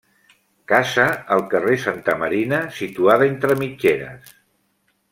[0.71, 1.05] Casa
[1.35, 4.37] al carrer Santa Marina, situada entre mitgeres.